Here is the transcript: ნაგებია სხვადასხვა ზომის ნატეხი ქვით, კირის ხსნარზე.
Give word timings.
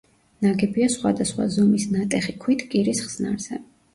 ნაგებია 0.45 0.85
სხვადასხვა 0.93 1.45
ზომის 1.57 1.85
ნატეხი 1.95 2.35
ქვით, 2.45 2.63
კირის 2.75 3.05
ხსნარზე. 3.09 3.63